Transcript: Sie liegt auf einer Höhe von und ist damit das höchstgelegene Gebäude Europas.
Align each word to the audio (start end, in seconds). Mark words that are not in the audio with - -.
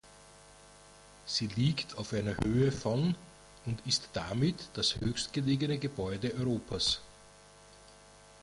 Sie 1.27 1.45
liegt 1.45 1.99
auf 1.99 2.13
einer 2.13 2.35
Höhe 2.37 2.71
von 2.71 3.13
und 3.67 3.85
ist 3.85 4.09
damit 4.13 4.55
das 4.73 4.99
höchstgelegene 4.99 5.77
Gebäude 5.77 6.33
Europas. 6.39 7.01